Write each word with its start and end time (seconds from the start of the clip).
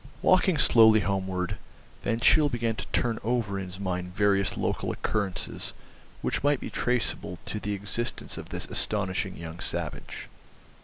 Walking 0.23 0.57
slowly 0.57 1.01
homeward, 1.01 1.57
Van 2.03 2.19
Cheele 2.19 2.49
began 2.49 2.75
to 2.75 2.87
turn 2.87 3.19
over 3.23 3.59
in 3.59 3.65
his 3.65 3.79
mind 3.79 4.15
various 4.15 4.57
local 4.57 4.91
occurrences 4.91 5.73
which 6.23 6.41
might 6.43 6.59
be 6.59 6.71
traceable 6.71 7.37
to 7.45 7.59
the 7.59 7.73
existence 7.73 8.35
of 8.35 8.49
this 8.49 8.65
astonishing 8.65 9.37
young 9.37 9.59
savage. 9.59 10.27